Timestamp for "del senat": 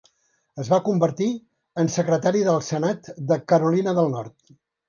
2.49-3.13